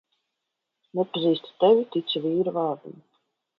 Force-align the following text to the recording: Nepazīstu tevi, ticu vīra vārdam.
Nepazīstu 1.01 1.53
tevi, 1.65 1.85
ticu 1.99 2.25
vīra 2.25 2.57
vārdam. 2.59 3.01